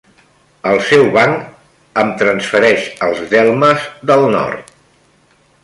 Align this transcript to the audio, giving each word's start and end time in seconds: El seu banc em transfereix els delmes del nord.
El 0.69 0.79
seu 0.85 1.03
banc 1.17 1.99
em 2.03 2.09
transfereix 2.21 2.87
els 3.09 3.21
delmes 3.35 3.87
del 4.13 4.27
nord. 4.39 4.73